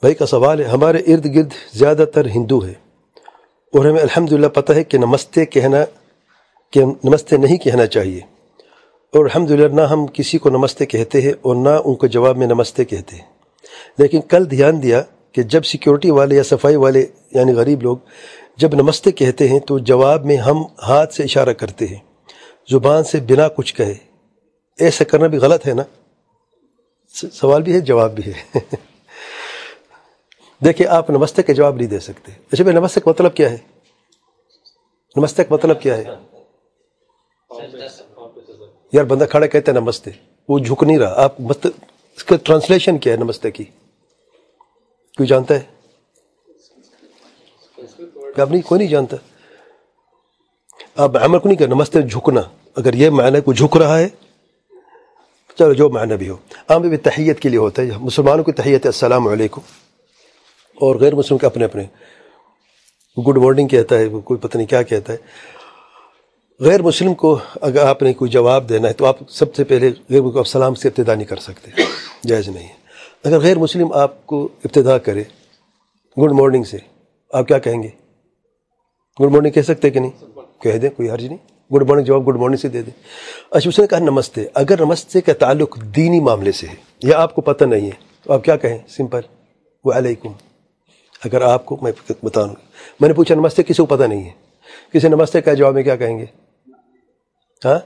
بھائی 0.00 0.14
کا 0.14 0.26
سوال 0.26 0.60
ہے، 0.60 0.64
ہمارے 0.64 0.98
ارد 0.98 1.34
گرد 1.34 1.50
زیادہ 1.72 2.04
تر 2.14 2.26
ہندو 2.26 2.66
ہے 2.66 2.74
اور 3.72 3.84
ہمیں 3.84 4.00
الحمدللہ 4.00 4.46
پتہ 4.46 4.72
ہے 4.72 4.84
کہ 4.84 4.98
نمستے 4.98 5.46
کہنا، 5.46 5.76
کہ 6.70 6.84
نمستے 7.04 7.36
نہیں 7.36 7.56
کہنا 7.56 7.86
چاہیے۔ 7.86 8.20
اور 9.12 9.24
الحمدللہ 9.24 9.74
نہ 9.74 9.80
ہم 9.80 10.06
کسی 10.06 10.38
کو 10.38 10.50
نمستے 10.50 10.86
کہتے 10.86 11.20
ہیں 11.20 11.32
اور 11.42 11.56
نہ 11.56 11.68
ان 11.84 11.94
کو 11.94 12.06
جواب 12.06 12.36
میں 12.36 12.46
نمستے 12.46 12.84
کہتے 12.84 13.16
ہیں۔ 13.16 13.22
لیکن 13.98 14.20
کل 14.20 14.50
دھیان 14.50 14.82
دیا 14.82 15.02
کہ 15.32 15.42
جب 15.42 15.64
سیکیورٹی 15.64 16.10
والے 16.10 16.36
یا 16.36 16.42
صفائی 16.42 16.76
والے 16.76 17.06
یعنی 17.32 17.52
غریب 17.52 17.82
لوگ 17.82 17.96
جب 18.56 18.74
نمستے 18.74 19.12
کہتے 19.12 19.48
ہیں 19.48 19.60
تو 19.60 19.78
جواب 19.78 20.24
میں 20.24 20.36
ہم 20.36 20.62
ہاتھ 20.82 21.14
سے 21.14 21.22
اشارہ 21.22 21.52
کرتے 21.52 21.86
ہیں۔ 21.86 21.98
زبان 22.70 23.04
سے 23.04 23.20
بنا 23.20 23.48
کچھ 23.48 23.74
کہے۔ 23.74 23.94
ایسا 24.78 25.04
کرنا 25.04 25.26
بھی 25.26 25.38
غلط 25.38 25.68
ہے 25.68 25.74
نا؟ 25.74 25.82
سوال 27.32 27.62
بھی 27.62 27.72
ہے، 27.74 27.80
جواب 27.80 28.14
بھی 28.14 28.32
ہے۔ 28.32 28.58
دیکھیں 30.64 30.86
آپ 30.86 31.10
نمستے 31.10 31.42
کا 31.42 31.52
جواب 31.52 31.76
نہیں 31.76 31.86
دے 31.86 31.98
سکتے۔ 31.98 32.32
اچھا 32.52 32.64
بھائی 32.64 32.76
نمستے 32.76 33.00
کا 33.00 33.10
مطلب 33.10 33.34
کیا 33.34 33.50
ہے؟ 33.50 33.56
نمستے 35.16 35.44
کا 35.44 35.54
مطلب 35.54 35.82
کیا 35.82 35.96
ہے؟ 35.96 36.04
یار، 38.92 39.04
بندہ 39.04 39.24
کھڑا 39.24 39.46
کہتے 39.46 39.72
ہیں 39.72 39.80
نمستے۔ 39.80 40.10
وہ 40.48 40.58
جھک 40.58 40.82
نہیں 40.82 40.98
رہا۔ 40.98 41.24
آپ 41.24 41.34
اس 42.16 42.24
کا 42.24 42.36
ٹرانسلیشن 42.44 42.98
کیا 42.98 43.12
ہے 43.12 43.18
نمستے 43.18 43.50
کی؟ 43.50 43.64
کوئی 45.16 45.26
جانتا 45.26 45.54
ہے؟ 45.54 45.60
آپ 48.40 48.50
نہیں، 48.50 48.62
کوئی 48.62 48.78
نہیں 48.78 48.88
جانتا۔ 48.88 49.16
آپ 50.96 51.16
عمل 51.16 51.38
کو 51.38 51.48
نہیں 51.48 51.58
کہ 51.58 51.66
نمستے 51.66 52.02
جھکنا۔ 52.02 52.40
اگر 52.76 52.94
یہ 52.94 53.10
معنی 53.10 53.40
کو 53.40 53.52
جھک 53.52 53.76
رہا 53.76 53.98
ہے، 53.98 54.08
چلو 55.58 55.72
جو 55.72 55.88
معنی 55.88 56.16
بھی 56.16 56.28
ہو۔ 56.28 56.36
عام 56.68 56.82
بھی 56.82 56.96
تحیت 56.96 57.40
کے 57.40 57.48
لیے 57.48 57.58
ہوتا 57.58 57.82
ہے۔ 57.82 57.88
مسلمانوں 58.00 58.44
کی 58.44 58.52
تحیت 58.52 58.84
ہے، 58.84 58.88
السلام 58.88 59.28
علیکم۔ 59.28 59.60
اور 60.80 60.96
غیر 60.96 61.14
مسلم 61.14 61.38
کے 61.38 61.46
اپنے 61.46 61.64
اپنے۔ 61.64 61.82
گڈ 63.28 63.36
مارننگ 63.38 63.68
کہتا 63.68 63.98
ہے 63.98 64.08
کوئی 64.24 64.40
پتہ 64.40 64.56
نہیں 64.56 64.66
کیا 64.66 64.82
کہتا 64.82 65.12
ہے۔ 65.12 65.18
غیر 66.60 66.82
مسلم 66.82 67.14
کو 67.14 67.38
اگر 67.60 67.82
آپ 67.82 68.02
نے 68.02 68.12
کوئی 68.12 68.30
جواب 68.30 68.68
دینا 68.68 68.88
ہے 68.88 68.92
تو 68.92 69.06
آپ 69.06 69.16
سب 69.28 69.54
سے 69.54 69.64
پہلے 69.64 69.90
غیر 70.10 70.20
مسلم 70.20 70.30
کو 70.30 70.44
سلام 70.44 70.74
سے 70.74 70.88
ابتدا 70.88 71.14
نہیں 71.14 71.24
کر 71.24 71.36
سکتے، 71.36 71.70
جائز 72.26 72.48
نہیں 72.48 72.68
ہے۔ 72.68 72.72
اگر 73.24 73.38
غیر 73.38 73.58
مسلم 73.58 73.92
آپ 73.92 74.26
کو 74.26 74.48
ابتدا 74.64 74.98
کرے 74.98 75.24
گڈ 76.22 76.32
مارننگ 76.32 76.64
سے، 76.64 76.76
آپ 77.32 77.48
کیا 77.48 77.58
کہیں 77.58 77.82
گے؟ 77.82 77.88
گڈ 79.22 79.30
مارننگ 79.30 79.50
کہہ 79.50 79.62
سکتے 79.62 79.90
کہ 79.90 80.00
نہیں؟ 80.00 80.10
کہہ 80.62 80.78
دیں، 80.78 80.90
کوئی 80.90 81.10
حرج 81.10 81.24
نہیں۔ 81.24 81.72
گڈ 81.74 81.82
مارننگ 81.82 82.04
جواب 82.04 82.28
گڈ 82.28 82.36
مارننگ 82.36 82.56
سے 82.56 82.68
دے 82.68 82.82
دیں۔ 82.82 83.02
اچھا 83.50 83.68
اس 83.68 83.78
نے 83.78 83.86
کہا 83.86 83.98
نمستے۔ 83.98 84.46
اگر 84.54 84.80
نمستے 84.80 85.20
کا 85.20 85.32
تعلق 85.32 85.78
دینی 85.96 86.20
معاملے 86.20 86.52
سے 86.52 86.66
ہے 86.66 86.74
یا 87.02 87.18
آپ 87.18 87.34
کو 87.34 87.40
پتہ 87.40 87.64
نہیں 87.64 87.86
ہے 87.86 88.06
تو 88.22 88.32
آپ 88.32 88.44
کیا 88.44 88.56
کہیں؟ 88.56 88.78
سمپل 88.88 89.20
وعلیکم۔ 89.84 90.32
اگر 91.24 91.40
آپ 91.40 91.66
کو 91.66 91.76
میں 91.82 91.92
بتاؤں، 92.22 92.54
میں 93.00 93.08
نے 93.08 93.14
پوچھا، 93.14 93.34
نمستے، 93.34 93.62
کسی 93.62 93.74
کو 93.74 93.86
پتہ 93.86 94.02
نہیں 94.02 94.24
ہے؟ 94.24 94.30
کسی 94.92 95.08
نمستے 95.08 95.40
کا 95.40 95.54
جواب 95.54 95.74
میں 95.74 95.82
کیا 95.82 95.96
کہیں 95.96 96.18
گے؟ 96.18 96.24
ہاں؟ 97.64 97.78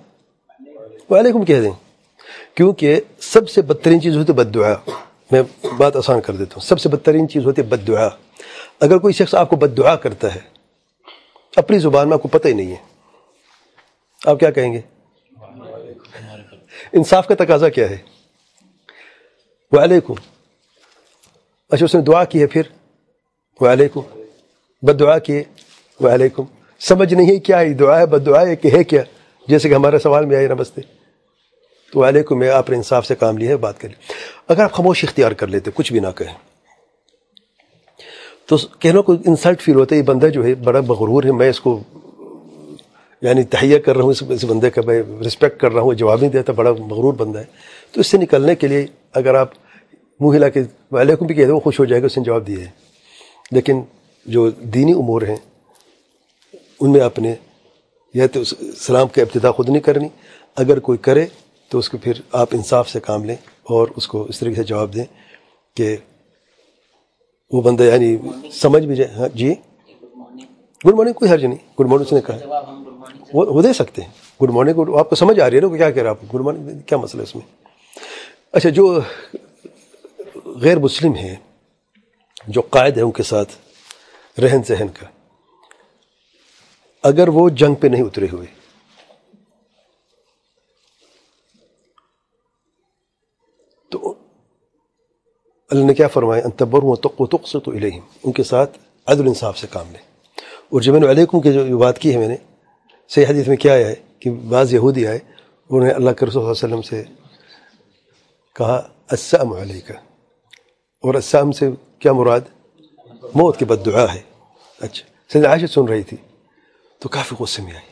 وعلیکم 1.12 1.44
کہہ 1.44 1.60
دیں۔ 1.60 1.70
کیونکہ 2.54 3.00
سب 3.20 3.48
سے 3.48 3.62
بدترین 3.62 4.00
چیز 4.00 4.16
ہوتی 4.16 4.32
بد 4.32 4.54
دعا 4.54 4.74
میں 5.30 5.42
بات 5.78 5.96
آسان 5.96 6.20
کر 6.20 6.36
دیتا 6.36 6.54
ہوں۔ 6.54 6.62
سب 6.62 6.80
سے 6.80 6.88
بدترین 6.88 7.28
چیز 7.28 7.46
ہوتی 7.46 7.62
ہے 7.62 7.66
بد 7.66 7.86
دعا 7.86 8.08
اگر 8.80 8.98
کوئی 8.98 9.14
شخص 9.14 9.34
آپ 9.34 9.50
کو 9.50 9.56
بد 9.56 9.76
دعا 9.76 9.96
کرتا 9.96 10.34
ہے، 10.34 10.40
اپنی 11.56 11.78
زبان 11.78 12.08
میں 12.08 12.14
آپ 12.14 12.22
کو 12.22 12.28
پتہ 12.28 12.48
ہی 12.48 12.52
نہیں 12.52 12.70
ہے۔ 12.70 12.76
آپ 14.26 14.40
کیا 14.40 14.50
کہیں 14.50 14.72
گے؟ 14.72 14.80
انصاف 16.92 17.26
کا 17.26 17.34
تقاضا 17.34 17.68
کیا 17.68 17.90
ہے؟ 17.90 17.96
وعلیکم۔ 19.72 20.14
اچھا 21.70 21.84
اس 21.84 21.94
نے 21.94 22.00
دعا 22.00 22.24
کی 22.24 22.40
ہے، 22.40 22.46
پھر؟ 22.46 22.62
وعلیکم. 23.60 24.00
بد 24.82 25.00
دعا 25.00 25.18
کیے 25.18 25.42
وعلیکم. 26.00 26.44
سمجھ 26.80 27.12
نہیں 27.14 27.38
کیا 27.46 27.60
ہے 27.60 27.72
دعا 27.74 27.98
ہے 28.00 28.06
بد 28.06 28.26
دعا 28.26 28.46
ہے 28.46 28.56
کہ 28.56 28.70
ہے 28.72 28.84
کیا؟ 28.84 29.02
جیسے 29.48 29.68
کہ 29.68 29.74
ہمارے 29.74 29.98
سوال 29.98 30.26
میں 30.26 30.36
آئے 30.36 30.48
نمستے. 30.48 30.80
تو 31.92 32.06
علیکم 32.08 32.38
میں 32.38 32.48
آپ 32.50 32.70
نے 32.70 32.76
انصاف 32.76 33.06
سے 33.06 33.14
کام 33.14 33.38
لیا 33.38 33.50
ہے، 33.50 33.56
بات 33.56 33.80
کریں 33.80 33.94
اگر 34.48 34.62
آپ 34.62 34.72
خاموش 34.72 35.04
اختیار 35.04 35.32
کر 35.32 35.46
لیتے، 35.46 35.70
کچھ 35.74 35.92
بھی 35.92 36.00
نہ 36.00 36.08
کہیں. 36.16 36.34
تو 38.46 38.56
کہنا 38.78 39.00
کو 39.00 39.12
انسلٹ 39.12 39.60
فیل 39.60 39.74
ہوتا 39.74 39.94
ہے، 39.94 40.00
یہ 40.00 40.06
بندہ 40.06 40.26
جو 40.26 40.44
ہے 40.44 40.54
بڑا 40.64 40.80
مغرور 40.80 41.24
ہے، 41.24 41.32
میں 41.32 41.48
اس 41.50 41.60
کو 41.60 41.78
یعنی 43.22 43.42
تہیا 43.44 43.78
کر 43.78 43.96
رہا 43.96 44.02
ہوں، 44.02 44.10
اس 44.30 44.44
بندے 44.44 44.70
کا 44.70 44.82
میں 44.86 45.02
رسپیکٹ 45.26 45.60
کر 45.60 45.72
رہا 45.72 45.82
ہوں 45.82 45.94
جواب 45.94 46.20
نہیں 46.20 46.30
دیتا 46.30 46.52
بڑا 46.52 46.72
مغرور 46.78 47.14
بندہ 47.14 47.38
ہے. 47.38 47.44
تو 47.92 48.00
اس 48.00 48.06
سے 48.06 48.18
نکلنے 48.18 48.54
کے 48.54 48.68
لیے 48.68 48.86
اگر 49.12 49.34
آپ 49.34 49.50
منہ 50.20 50.36
ہلا 50.36 50.48
کے 50.48 50.62
علیکم 51.00 51.26
بھی 51.26 51.34
کہہ 51.34 51.44
دیں، 51.44 51.54
وہ 51.54 51.60
خوش 51.60 51.80
ہو 51.80 51.84
جائے 51.84 52.02
گا، 52.02 52.06
اس 52.06 52.18
نے 52.18 52.24
جواب 52.24 52.46
دیا 52.46 52.64
ہے. 52.64 52.70
لیکن 53.50 53.82
جو 54.26 54.50
دینی 54.50 54.92
امور 54.92 55.22
ہیں، 55.22 55.36
ان 56.80 56.92
میں 56.92 57.00
اپنے 57.00 57.34
یا 58.14 58.26
تو 58.26 58.44
سلام 58.76 59.08
کا 59.08 59.22
ابتدا 59.22 59.52
خود 59.52 59.68
نہیں 59.68 59.80
کرنی، 59.80 60.08
اگر 60.56 60.78
کوئی 60.78 60.98
کرے 60.98 61.26
تو 61.68 61.78
اس 61.78 61.88
کو 61.88 61.98
پھر 61.98 62.12
آپ 62.32 62.48
انصاف 62.52 62.90
سے 62.90 63.00
کام 63.00 63.24
لیں 63.24 63.36
اور 63.62 63.88
اس 63.96 64.08
کو 64.08 64.22
اس 64.22 64.38
طریقے 64.38 64.56
سے 64.56 64.64
جواب 64.64 64.94
دیں 64.94 65.04
کہ 65.76 65.96
وہ 67.50 67.62
بندہ 67.62 67.82
یعنی 67.82 68.16
سمجھ 68.52 68.86
بھی 68.86 68.96
جائے۔ 68.96 69.10
ہاں 69.10 69.28
جی؟ 69.34 69.54
گڈ 70.86 70.94
مارننگ 70.94 71.12
کوئی 71.12 71.30
حرج 71.30 71.44
نہیں۔ 71.44 71.80
گڈ 71.80 71.86
مارننگ 71.86 72.06
اس 72.06 72.12
نے 72.12 72.20
کہا۔ 72.20 72.38
وہ 73.32 73.46
وہ 73.46 73.62
دے 73.62 73.72
سکتے 73.72 74.02
ہیں۔ 74.02 74.10
گڈ 74.42 74.50
مارننگ 74.50 74.94
آپ 74.94 75.10
کو 75.10 75.16
سمجھ 75.16 75.40
آ 75.40 75.50
رہی 75.50 75.56
ہے 75.56 75.62
نا 75.62 75.76
کیا 75.76 75.90
کہہ 75.90 76.02
رہا 76.02 76.10
آپ؟ 76.10 76.34
گڈ 76.34 76.40
مارننگ 76.40 76.78
کیا 76.78 76.98
مسئلہ 76.98 77.22
ہے 77.22 77.24
اس 77.24 77.36
میں؟ 77.36 77.44
اچھا 78.52 78.68
جو 78.68 79.00
غیر 80.44 80.78
مسلم 80.78 81.14
ہیں 81.14 81.36
جو 82.48 82.60
قائد 82.60 82.96
ہیں 82.96 83.04
ان 83.04 83.10
کے 83.10 83.22
ساتھ، 83.22 83.52
رہن 84.40 84.62
سہن 84.62 84.88
کا۔ 84.88 85.06
اگر 87.02 87.28
وہ 87.28 87.48
جنگ 87.48 87.74
پہ 87.74 87.86
نہیں 87.86 88.02
اترے 88.02 88.26
ہوئے، 88.32 88.46
تو 93.90 94.14
اللہ 95.70 95.84
نے 95.84 95.94
کیا 95.94 96.08
فرمایا؟ 96.08 96.42
انتبر 96.44 96.82
ہوں 96.82 96.96
تو 96.96 97.26
تقسط 97.26 97.68
الیہم۔ 97.68 98.04
ان 98.24 98.32
کے 98.32 98.42
ساتھ 98.42 98.78
عدل 99.06 99.26
انصاف 99.26 99.58
سے 99.58 99.66
کام 99.70 99.90
لیں۔ 99.90 100.10
اور 100.38 100.80
جب 100.80 100.92
میں 100.92 101.00
نے 101.00 101.10
علیکم 101.10 101.40
کی 101.40 101.52
جو 101.52 101.78
بات 101.78 101.98
کی 101.98 102.12
ہے 102.12 102.18
میں 102.18 102.28
نے، 102.28 102.36
صحیح 103.08 103.26
حدیث 103.26 103.48
میں 103.48 103.56
کیا 103.56 103.72
آیا 103.72 103.88
ہے 103.88 103.94
کہ 104.18 104.30
بعض 104.30 104.74
یہودی 104.74 105.06
آئے، 105.06 105.18
انہوں 105.70 105.86
نے 105.86 105.92
اللہ 105.92 106.10
کے 106.10 106.26
رسول 106.26 106.54
صلی 106.54 106.72
اللہ 106.72 106.76
علیہ 106.76 106.76
وسلم 106.76 106.82
سے 106.82 107.04
کہا، 108.54 108.88
السلام 109.10 109.52
علیکہ 109.52 109.92
اور 111.02 111.14
السلام 111.14 111.52
سے 111.52 111.70
کیا 112.00 112.12
مراد؟ 112.12 112.40
موت 113.34 113.56
کی 113.56 113.64
بد 113.64 113.86
دعا 113.86 114.14
ہے۔ 114.14 114.20
اچھا 114.80 115.04
سید 115.32 115.44
عائشہ 115.44 115.66
سن 115.66 115.84
رہی 115.84 116.02
تھی، 116.02 116.16
تو 116.98 117.08
کافی 117.08 117.36
غصے 117.40 117.62
میں 117.62 117.72
آئی۔ 117.72 117.88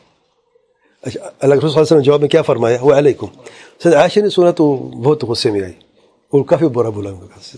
اچھا 1.01 1.19
اللہ 1.39 1.55
رسول 1.55 1.59
صلی 1.59 1.67
اللہ 1.67 1.69
علیہ 1.69 1.81
وسلم 1.81 1.99
جواب 1.99 2.19
میں 2.19 2.29
کیا 2.29 2.41
فرمایا؟ 2.41 2.77
وہ 2.81 2.93
علیکم 2.93 3.27
سید 3.83 3.93
عائشہ 3.93 4.19
نے 4.19 4.29
سنا 4.29 4.51
تو 4.51 4.75
بہت 4.75 5.23
غصے 5.23 5.51
میں 5.51 5.61
آئی 5.61 5.73
اور 6.33 6.43
کافی 6.43 6.67
برا 6.67 6.89
بولا 6.89 7.09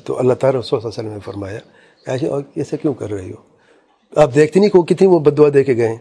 تو 0.06 0.20
اللہ 0.20 0.34
تعالیٰ 0.34 0.60
رسول 0.60 0.80
صلی 0.80 0.90
اللہ 0.90 1.00
علیہ 1.00 1.10
وسلم 1.10 1.14
نے 1.14 1.20
فرمایا، 1.20 1.60
عائشہ 2.08 2.26
ایسے 2.56 2.78
کیوں 2.78 2.94
کر 2.94 3.10
رہی 3.12 3.32
ہو؟ 3.32 3.42
آپ 4.16 4.30
دیکھتے 4.36 4.60
نہیں 4.60 4.70
کہ 4.70 4.78
وہ 4.78 4.84
کتنی 4.84 5.08
وہ 5.08 5.20
بد 5.20 5.38
دعا 5.38 5.50
دے 5.54 5.64
کے 5.64 5.76
گئے 5.76 5.88
ہیں۔ 5.88 5.98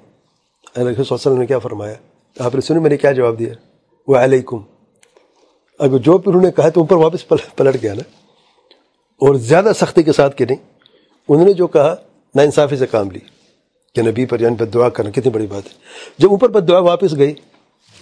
اللہ 0.74 0.90
کے 0.90 1.14
وسلم 1.14 1.38
نے 1.38 1.46
کیا 1.46 1.58
فرمایا؟ 1.58 1.94
آپ 2.38 2.54
نے 2.54 2.60
سنی، 2.60 2.78
میں 2.78 2.90
نے 2.90 2.96
کیا 2.96 3.12
جواب 3.12 3.38
دیا؟ 3.38 3.54
وہ 4.08 4.16
علیکم 4.16 4.62
اگر 5.78 5.98
جو 5.98 6.18
پھر 6.18 6.32
انہوں 6.32 6.46
نے 6.46 6.52
کہا 6.52 6.68
تو 6.68 6.80
اوپر 6.80 6.96
واپس 6.96 7.28
پلٹ 7.56 7.76
گیا 7.82 7.94
نا۔ 7.94 8.02
اور 9.20 9.34
زیادہ 9.34 9.72
سختی 9.76 10.02
کے 10.02 10.12
ساتھ 10.12 10.36
کہ 10.36 10.44
نہیں، 10.44 10.58
انہوں 11.28 11.46
نے 11.46 11.52
جو 11.52 11.66
کہا، 11.66 11.94
نا 12.34 12.42
انصافی 12.42 12.76
سے 12.76 12.86
کام 12.86 13.10
لی 13.10 13.18
کہ 13.96 14.02
نبی 14.02 14.24
پر 14.26 14.40
یعنی 14.40 14.54
بد 14.54 14.74
دعا 14.74 14.88
کرنا، 14.88 15.10
کتنی 15.10 15.30
بڑی 15.30 15.46
بات 15.46 15.66
ہے۔ 15.66 15.72
جب 16.18 16.30
اوپر 16.30 16.48
بد 16.48 16.68
دعا 16.68 16.78
واپس 16.78 17.16
گئی، 17.16 17.34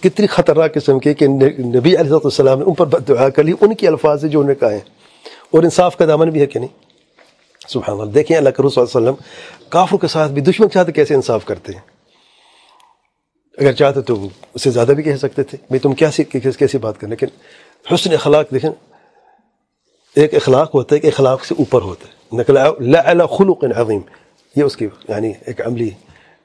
کتنی 0.03 0.27
خطرناک 0.27 0.73
قسم 0.73 0.99
کی 0.99 1.13
کہ 1.13 1.27
نبی 1.27 1.95
علیہ 1.97 2.13
السلام 2.23 2.59
نے 2.59 2.65
اوپر 2.65 2.85
بد 2.85 3.07
دعا 3.07 3.29
کر 3.29 3.43
لی، 3.43 3.53
ان 3.61 3.73
کے 3.75 3.87
الفاظ 3.87 4.25
جو 4.25 4.39
انہوں 4.39 4.53
نے 4.53 4.55
کہا 4.55 4.71
ہے 4.71 4.79
اور 5.51 5.63
انصاف 5.63 5.97
کا 5.97 6.05
دامن 6.05 6.29
بھی 6.29 6.41
ہے 6.41 6.45
کہ 6.45 6.59
نہیں؟ 6.59 6.73
سبحان 7.67 7.99
اللہ، 7.99 8.11
دیکھیں 8.11 8.35
اللہ 8.37 8.49
کرو 8.49 8.69
صلی 8.69 8.81
اللہ 8.81 8.97
علیہ 8.97 9.09
وسلم 9.09 9.69
کافروں 9.69 9.97
کے 9.99 10.07
ساتھ 10.07 10.31
بھی، 10.31 10.41
دشمن 10.41 10.67
کے 10.67 10.73
ساتھ 10.73 10.91
کیسے 10.91 11.15
انصاف 11.15 11.45
کرتے 11.45 11.73
ہیں؟ 11.73 11.81
اگر 13.57 13.71
چاہتے 13.71 14.01
تو 14.01 14.27
اس 14.53 14.63
سے 14.63 14.69
زیادہ 14.69 14.91
بھی 14.91 15.03
کہہ 15.03 15.15
سکتے 15.15 15.43
تھے 15.43 15.57
بھائی 15.67 15.79
تم 15.79 15.93
کیسی 15.93 16.23
کیسی 16.23 16.77
بات 16.77 16.99
کریں 16.99 17.09
لیکن 17.09 17.27
حسن 17.93 18.13
اخلاق 18.13 18.51
دیکھیں 18.51 18.69
هيك 20.15 20.35
إخلاق 20.35 20.75
هو 20.75 20.85
هيك 20.91 21.05
إخلاق 21.05 21.43
سي 21.43 21.55
أوبر 21.59 21.83
هوت 21.83 21.97
إنك 22.33 22.49
لا 22.79 23.09
على 23.09 23.27
خلق 23.27 23.65
عظيم. 23.65 24.03
يا 24.55 24.65
اسكيف 24.65 24.91
يعني 25.09 25.39
هيك 25.43 25.61
عملي 25.61 25.93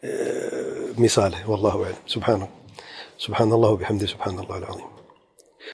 آه، 0.05 0.85
مثال 0.99 1.35
والله 1.47 1.85
أعلم. 1.85 1.95
سبحانه 2.07 2.49
سبحان 3.19 3.53
الله 3.53 3.69
وبحمده 3.69 4.07
سبحان 4.07 4.39
الله 4.39 4.59
العظيم. 4.59 4.94